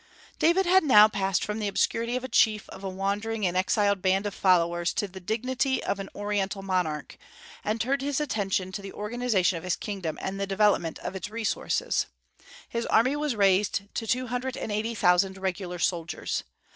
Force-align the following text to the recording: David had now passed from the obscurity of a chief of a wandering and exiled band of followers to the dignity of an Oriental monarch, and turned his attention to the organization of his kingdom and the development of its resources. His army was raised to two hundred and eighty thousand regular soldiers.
David 0.39 0.65
had 0.65 0.83
now 0.83 1.07
passed 1.07 1.43
from 1.45 1.59
the 1.59 1.67
obscurity 1.67 2.15
of 2.15 2.23
a 2.23 2.27
chief 2.27 2.67
of 2.69 2.83
a 2.83 2.89
wandering 2.89 3.45
and 3.45 3.55
exiled 3.55 4.01
band 4.01 4.25
of 4.25 4.33
followers 4.33 4.93
to 4.95 5.07
the 5.07 5.19
dignity 5.19 5.83
of 5.83 5.99
an 5.99 6.09
Oriental 6.15 6.63
monarch, 6.63 7.19
and 7.63 7.79
turned 7.79 8.01
his 8.01 8.19
attention 8.19 8.71
to 8.71 8.81
the 8.81 8.93
organization 8.93 9.59
of 9.59 9.63
his 9.63 9.75
kingdom 9.75 10.17
and 10.19 10.39
the 10.39 10.47
development 10.47 10.97
of 11.03 11.15
its 11.15 11.29
resources. 11.29 12.07
His 12.67 12.87
army 12.87 13.15
was 13.15 13.35
raised 13.35 13.93
to 13.93 14.07
two 14.07 14.25
hundred 14.25 14.57
and 14.57 14.71
eighty 14.71 14.95
thousand 14.95 15.37
regular 15.37 15.77
soldiers. 15.77 16.45